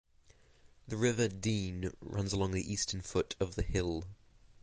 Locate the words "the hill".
3.53-4.03